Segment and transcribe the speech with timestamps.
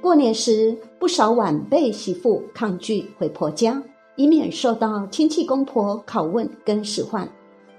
[0.00, 3.82] 过年时，不少晚辈媳妇抗拒回婆家，
[4.14, 7.28] 以免受到亲戚公婆拷问跟使唤。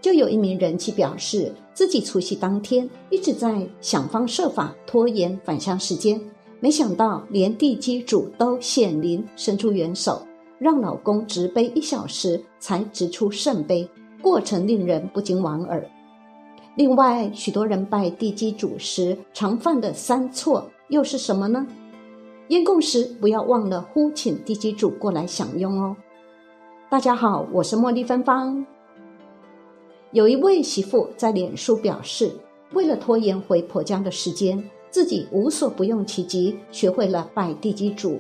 [0.02, 6.20] 就有一名人妻表示，自己除夕当天一直在想方设法拖延返乡时间，
[6.60, 10.22] 没想到连地基主都显灵伸出援手，
[10.58, 13.90] 让老公直背一小时才直出圣杯，
[14.22, 15.86] 过程令人不禁莞尔。
[16.76, 21.66] 另外，许多人拜地基主时常犯的三错又是什么呢？
[22.50, 25.96] 宴供时不要忘了呼请地基主过来享用哦。
[26.90, 28.66] 大家好，我是茉莉芬芳。
[30.14, 32.32] 有一位媳妇在脸书表示，
[32.74, 38.20] 为了拖延回婆家的时间，自己无所不用其极，学会了拜地基主。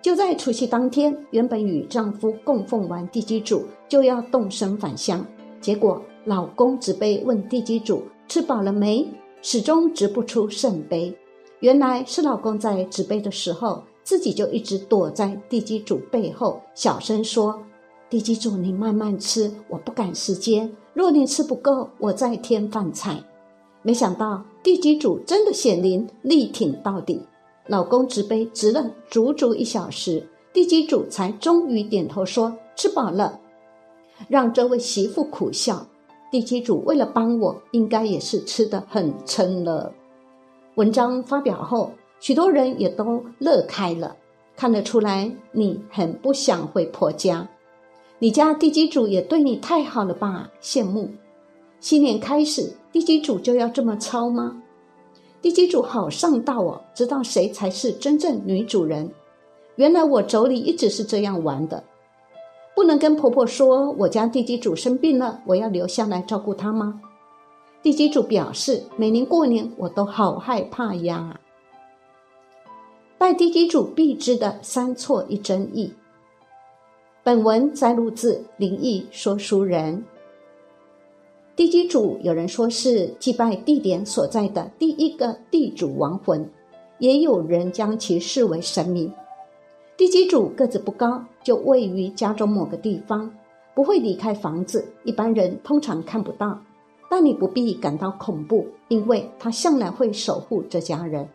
[0.00, 5.22] 就在除夕当天，原本与丈夫供奉完地基主，就要动身返乡，
[5.60, 9.06] 结果老公只被问地基主吃饱了没，
[9.42, 11.14] 始终直不出圣杯。
[11.60, 17.60] 原来是老公在执杯的时候，自己就一直躲在地基主背后，小声说
[18.08, 20.70] ：“地基主，你慢慢吃，我不赶时间。
[20.94, 23.22] 若你吃不够，我再添饭菜。”
[23.82, 27.20] 没想到地基主真的显灵，力挺到底。
[27.66, 33.38] 老公执杯执了足足一小时，地基主才终于点头说：“吃饱了。”
[34.28, 35.86] 让这位媳妇苦笑。
[36.30, 39.92] 地基主为了帮我，应该也是吃的很撑了。
[40.78, 41.90] 文章发表后，
[42.20, 44.14] 许多人也都乐开了。
[44.54, 47.48] 看得出来，你很不想回婆家。
[48.20, 50.48] 你家地基主也对你太好了吧？
[50.62, 51.10] 羡慕。
[51.80, 54.62] 新年开始，地基主就要这么操吗？
[55.42, 59.10] 地基主好上道哦，知道谁才是真正女主人。
[59.74, 61.82] 原来我妯娌一直是这样玩的。
[62.76, 67.00] 不能跟婆婆说我家地基主生病了，我要留下来照顾他吗？
[67.80, 71.38] 地基主表示，每年过年我都好害怕呀。
[73.16, 75.92] 拜地基主必知的三错一真意。
[77.22, 80.04] 本文摘录自灵异说书人。
[81.54, 86.48] 地基主有人说是祭拜地点所在的第一个地主亡魂，
[86.98, 89.12] 也有人将其视为神明。
[89.96, 93.32] 地基主个子不高，就位于家中某个地方，
[93.74, 96.60] 不会离开房子，一般人通常看不到。
[97.10, 101.28] 但你不必感到恐怖，因为他向来会守护这家人。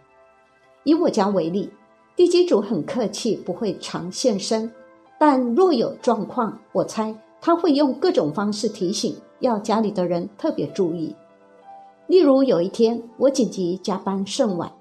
[0.84, 1.69] 以我家为例，
[2.16, 4.72] 地基主很客气，不会常现身。
[5.17, 11.16] 但若有状况，我猜他会用各种方式提醒，要家里的人特别注意。
[12.07, 14.72] 例如有一天，我紧急加班甚晚，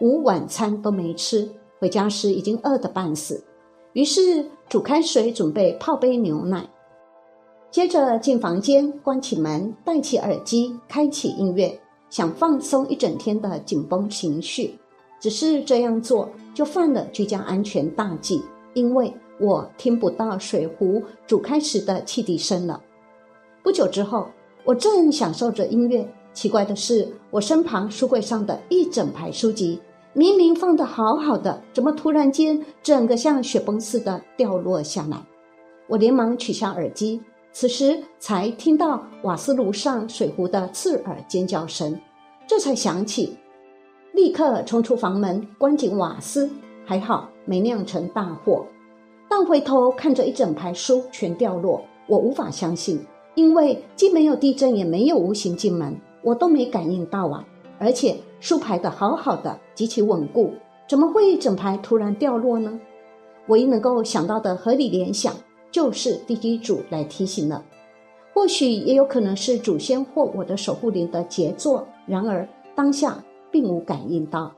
[0.00, 3.44] 午晚餐都没吃，回家时已经饿得半死，
[3.92, 6.66] 于是煮开水准备泡杯牛奶。
[7.74, 11.76] 接着进房间，关起门，戴起耳机，开启音乐，
[12.08, 14.78] 想放松一整天的紧绷情绪。
[15.18, 18.40] 只是这样做就犯了居家安全大忌，
[18.74, 22.80] 因为我听不到水壶煮开时的汽笛声了。
[23.60, 24.28] 不久之后，
[24.64, 29.80] 我正享受着音乐，奇怪的是，我身旁书柜上的一整排书籍，
[30.12, 35.20] 明明放得好好的，怎么突然间整个像雪崩似的掉落下来？
[35.88, 37.20] 我连忙取下耳机。
[37.54, 41.96] 此时才听到瓦斯炉上水壶的刺耳尖叫声，
[42.48, 43.38] 这才想起，
[44.12, 46.50] 立刻冲出房门关紧瓦斯，
[46.84, 48.66] 还好没酿成大祸。
[49.28, 52.98] 但回头看着一整排书全掉落，我无法相信，
[53.36, 57.46] 因为既没有地震也没有无形进门，我都没感应到啊！
[57.78, 60.52] 而且书排的好好的，极其稳固，
[60.88, 62.80] 怎么会整排突然掉落呢？
[63.46, 65.32] 唯一能够想到的合理联想。
[65.74, 67.64] 就是地基主来提醒了，
[68.32, 71.84] 或许也有可能是祖先或我的守护灵的杰作。
[72.06, 73.20] 然而当下
[73.50, 74.52] 并无感应到。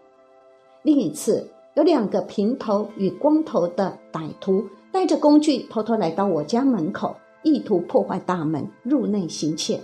[0.82, 4.62] 另一次，有两个平头与光头的歹徒
[4.92, 9.80] 带着工具偷偷来到我家门口，意图破坏大门入内行窃。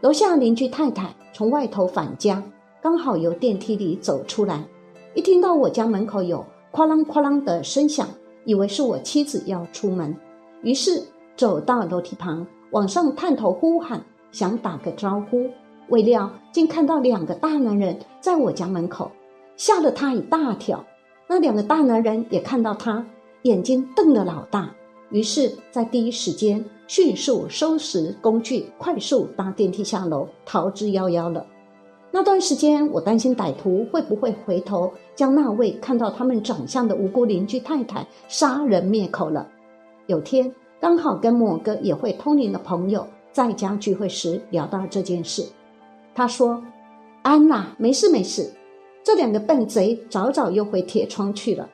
[0.00, 2.42] 楼下邻居太太从外头返家，
[2.80, 4.64] 刚好由电梯里走出来，
[5.14, 8.08] 一听到我家门口有哐啷哐啷的声响，
[8.46, 10.16] 以为是我妻子要出门。
[10.62, 11.02] 于是
[11.36, 15.48] 走到楼梯旁，往上探头呼喊，想打个招呼。
[15.88, 19.10] 未料竟看到两个大男人在我家门口，
[19.56, 20.84] 吓了他一大跳。
[21.28, 23.06] 那两个大男人也看到他，
[23.42, 24.70] 眼睛瞪得老大。
[25.10, 31.46] 于是，在第一时间迅速收拾工具，快速搭电梯下楼，逃之夭夭了。
[32.10, 39.46] 那段时间，我担心歹徒会不会回头将那位看到他们长相的无辜邻居太太杀人灭口了。
[40.06, 45.44] 有天刚好跟某个也会通灵的朋友在家聚会时聊到这件事，
[46.14, 46.62] 他说
[47.22, 48.52] ：“安娜，没事没事，
[49.02, 51.68] 这两个笨贼早早又回铁窗去了。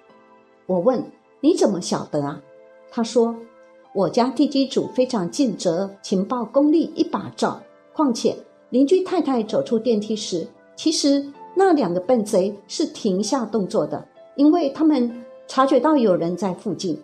[0.66, 1.04] 我问
[1.40, 2.40] 你怎么晓得啊？
[2.90, 3.34] 他说
[3.94, 7.60] 我家地基主非常尽责，情报功力一把照。
[7.92, 8.34] 况且
[8.70, 11.24] 邻居太太走出电梯时，其实
[11.54, 14.02] 那两个笨贼是停下动作的，
[14.34, 16.98] 因为他们察觉到有人在附近。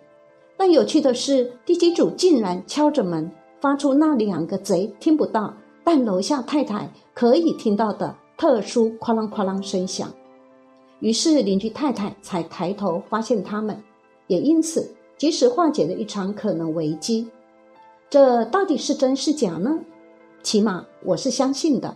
[0.59, 5.53] 但有趣的是，地基主竟然敲着门，发出那两个贼听不到，
[5.85, 10.11] 但楼下太太可以听到的特殊“哐啷哐啷”声响。
[10.99, 13.81] 于是邻居太太才抬头发现他们，
[14.27, 17.29] 也因此及时化解了一场可能危机。
[18.09, 19.79] 这到底是真是假呢？
[20.43, 21.95] 起码我是相信的。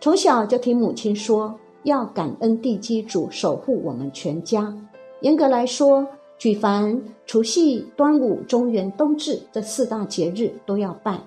[0.00, 4.76] 从小就听母亲说，要感恩地基主守护我们全家。
[5.20, 6.04] 严格来说，
[6.38, 11.18] 举凡除夕、端午、中元、冬至这四大节日都要拜。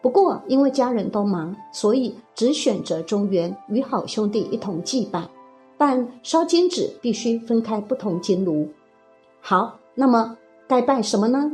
[0.00, 5.28] 不过因为家人都忙，所以只选择中元与好兄弟一同祭拜。
[5.78, 8.68] 但烧金纸必须分开不同金炉。
[9.40, 10.36] 好，那么
[10.68, 11.50] 该拜什么呢？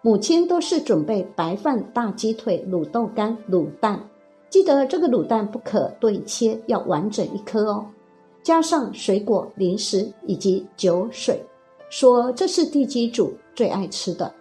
[0.00, 4.00] 母亲都是准备白饭、大鸡腿、卤豆干、卤蛋。
[4.48, 7.86] 记得这个卤蛋不可对切，要完整一颗哦。
[8.42, 11.44] 加上水果、零食以及酒水，
[11.90, 14.32] 说这是地基主最爱吃的。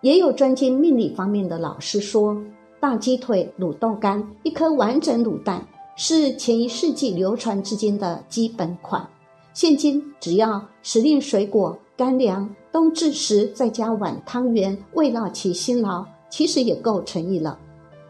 [0.00, 2.36] 也有专精命理方面的老师说，
[2.78, 5.66] 大鸡腿、卤豆干，一颗完整卤蛋。
[5.96, 9.08] 是前一世纪流传至今的基本款。
[9.52, 17.56] 现今只要时令水果、干粮，冬至时再加碗汤圆，慰劳其辛劳，其实也够诚意了。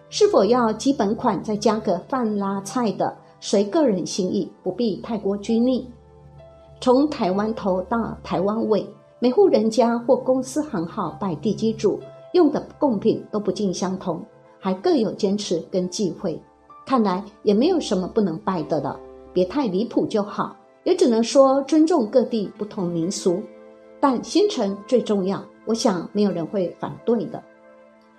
[0.09, 5.87] 是否要基本款再加个饭拉菜的，随个人心意，不必太过拘泥。
[6.85, 8.87] 从台湾头到台湾尾，
[9.19, 11.99] 每户人家或公司行号拜地基主
[12.35, 14.23] 用的贡品都不尽相同，
[14.61, 16.39] 还各有坚持跟忌讳。
[16.85, 19.01] 看来也没有什么不能拜的了，
[19.33, 20.55] 别太离谱就好。
[20.83, 23.43] 也只能说尊重各地不同民俗，
[23.99, 25.43] 但心诚最重要。
[25.65, 27.43] 我想没有人会反对的。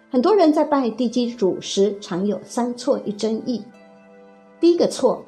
[0.09, 3.63] 很多人在拜地基主时，常有三错一争议。
[4.59, 5.23] 第一个错，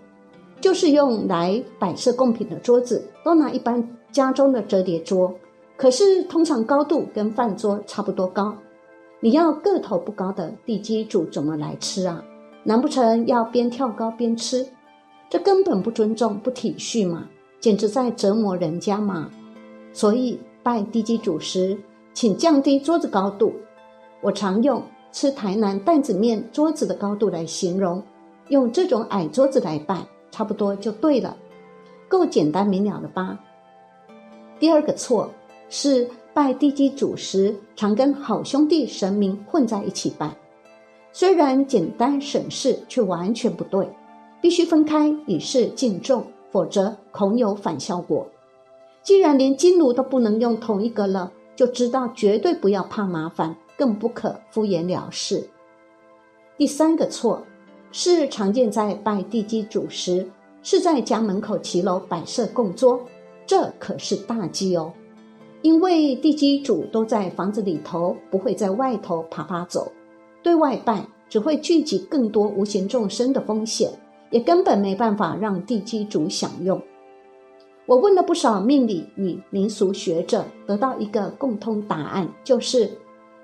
[0.59, 5.33] 就是用来摆设贡品的桌子都拿一般家中的折叠桌，
[5.75, 8.55] 可是通常高度跟饭桌差不多高，
[9.19, 12.23] 你要个头不高的地基主怎么来吃啊？
[12.63, 14.67] 难不成要边跳高边吃？
[15.29, 17.27] 这根本不尊重、不体恤嘛，
[17.59, 19.29] 简直在折磨人家嘛！
[19.93, 21.77] 所以拜地基主时，
[22.13, 23.53] 请降低桌子高度。
[24.21, 24.81] 我常用
[25.11, 28.01] 吃台南担子面桌子的高度来形容，
[28.49, 30.05] 用这种矮桌子来拜，
[30.37, 31.35] 差不多就对了，
[32.07, 33.39] 够简单明了了吧？
[34.59, 35.31] 第二个错
[35.67, 40.29] 是拜地基主时，常跟好兄弟神明混在一起拜。
[41.11, 43.89] 虽然简单省事，却完全不对，
[44.39, 48.27] 必须分开以示敬重，否则恐有反效果。
[49.01, 55.49] 既然连金炉都不能用同一个了，就知道绝对不要怕麻烦，更不可敷衍了事。
[56.57, 57.41] 第三个错
[57.91, 60.27] 是常见在拜地基主时，
[60.61, 63.01] 是在家门口骑楼摆设供桌，
[63.45, 64.91] 这可是大忌哦。
[65.61, 69.91] 因为地基主都在房子里头，不会在外头爬爬走。
[70.43, 73.91] 对外拜只会聚集更多无形众生的风险，
[74.29, 76.81] 也根本没办法让地基主享用。
[77.85, 82.91] 我问了不少命理与民俗学者，得到一个共通答案，就是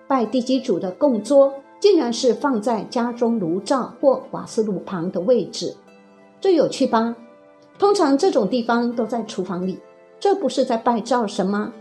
[0.07, 1.53] 拜地基主的供桌
[1.83, 5.75] 竟然是放在家中炉灶或瓦斯炉旁的位置，
[6.39, 7.13] 这有趣吧？
[7.77, 9.77] 通常这种地方都在厨房里，
[10.17, 11.73] 这不是在拜灶神吗？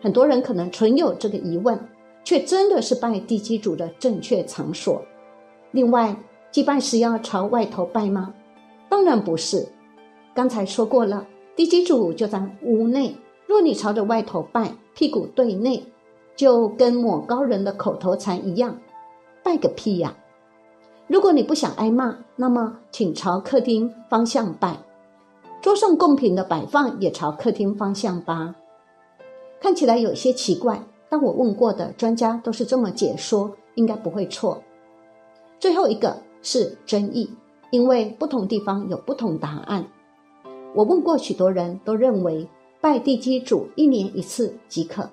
[0.00, 1.78] 很多人可能存有这个疑问。
[2.24, 5.02] 却真的是拜地基主的正确场所。
[5.72, 6.16] 另外，
[6.50, 8.32] 祭拜时要朝外头拜吗？
[8.88, 9.68] 当然不是。
[10.34, 13.14] 刚才说过了，地基主就在屋内。
[13.46, 15.84] 若你朝着外头拜，屁股对内，
[16.34, 18.78] 就跟抹高人的口头禅一样，
[19.42, 20.16] 拜个屁呀！
[21.06, 24.78] 如果你不想挨骂，那么请朝客厅方向拜，
[25.60, 28.54] 桌上贡品的摆放也朝客厅方向吧。
[29.60, 30.82] 看起来有些奇怪。
[31.08, 34.62] 但我问过的专家都是这么解说，应该不会错。
[35.60, 37.28] 最后一个是争议，
[37.70, 39.86] 因为不同地方有不同答案。
[40.74, 42.48] 我问过许多人都认为
[42.80, 45.06] 拜地基主一年一次即可。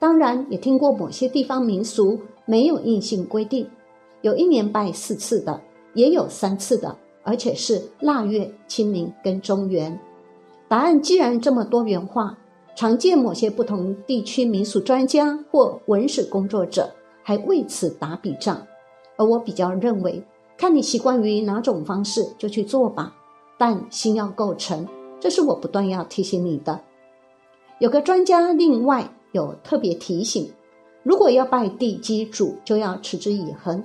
[0.00, 3.68] 当然也听过某些地方民俗没有硬性规定，
[4.22, 5.60] 有一年拜四次的，
[5.94, 9.98] 也有三次的，而且是腊月、清明跟中元。
[10.68, 12.38] 答案既然这么多元化。
[12.76, 18.66] 常见某些不同地区民俗专家或文史工作者还为此打笔仗，
[19.16, 20.20] 而我比较认为，
[20.58, 23.14] 看你习惯于哪种方式就去做吧。
[23.56, 24.88] 但心要够诚，
[25.20, 26.80] 这是我不断要提醒你的。
[27.78, 30.50] 有个专家另外有特别提醒：
[31.04, 33.84] 如果要拜地基主，就要持之以恒，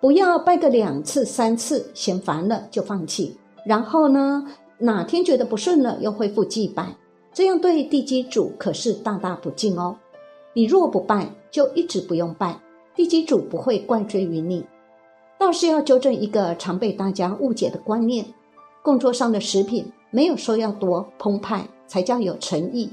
[0.00, 4.46] 不要拜个两次三次，嫌烦了就放弃，然后呢，
[4.78, 6.96] 哪天觉得不顺了又恢复祭拜，
[7.32, 9.96] 这样对地基主可是大大不敬哦。
[10.54, 12.60] 你若不拜，就一直不用拜，
[12.94, 14.64] 地基主不会怪罪于你。
[15.38, 18.24] 倒是要纠正一个常被大家误解的观念：
[18.84, 22.88] 供桌上的食品没有说要多澎湃才叫有诚意。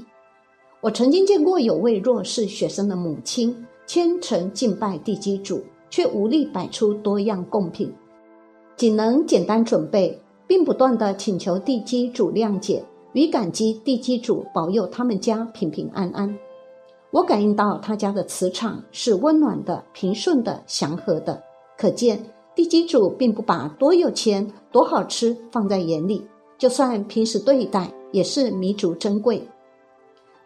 [0.82, 3.54] 我曾经见过有位弱势学生的母亲
[3.86, 7.92] 虔诚敬拜地基主，却无力摆出多样贡品，
[8.76, 12.82] 仅能简单准备，并不断的请求地基主谅解
[13.12, 16.34] 与感激地基主保佑他们家平平安安。
[17.10, 21.42] 我感应到他家的磁场是温暖的、平顺的、祥和的，
[21.76, 29.46] 可见地基主并不把多有钱、多好吃放在眼里，就算平时对待也是弥足珍贵。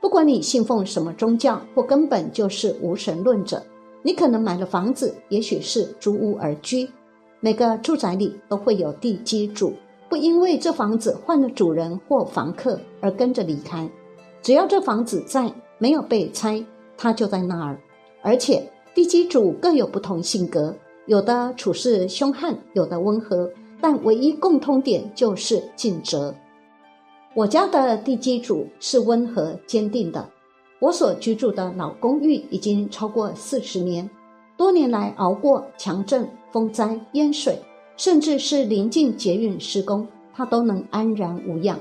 [0.05, 3.65] 不管你信奉什么宗教，或根本就是无神论者，
[4.03, 6.87] 你可能买了房子，也许是租屋而居。
[7.41, 9.73] 每个住宅里都会有地基主，
[10.11, 13.89] 不因为这房子换了主人或房客而跟着离开。
[14.43, 16.63] 只要这房子在，没有被拆，
[16.99, 17.79] 它就在那儿。
[18.21, 26.35] 而且地基主各有不同性格，有的处事凶悍，有的温和，但唯一共通点就是尽责。
[27.37, 30.25] 我家的地基主是温和坚定的。
[30.79, 34.09] 我所居住的老公寓已经超过四十年，
[34.57, 37.59] 多年来熬过强震、风灾、淹水，
[37.97, 41.77] 甚至是临近捷运施工，它都能安然无恙。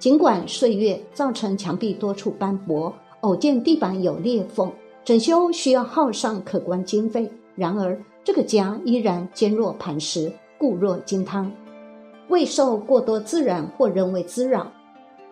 [0.00, 4.72] 尽管岁月造成墙壁多处斑驳，偶见地板有裂缝，
[5.04, 11.52] 整修需要耗上可观经费，然而这个家依然坚若磐石，固若金汤，
[12.28, 14.72] 未受过多自然或人为滋扰。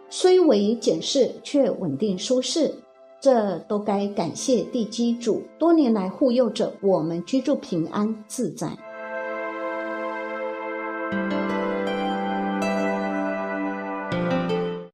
[0.08, 2.74] 虽为简室，却稳定舒适，
[3.20, 8.76] 这都该感谢地基主多年来护佑着我们居住平安自在。